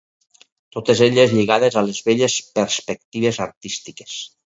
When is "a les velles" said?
1.77-2.37